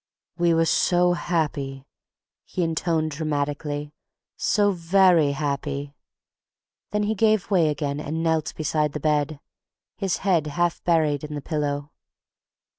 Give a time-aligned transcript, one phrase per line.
[0.35, 1.85] "We were so happy,"
[2.43, 3.93] he intoned dramatically,
[4.35, 5.93] "so very happy."
[6.89, 9.39] Then he gave way again and knelt beside the bed,
[9.95, 11.91] his head half buried in the pillow.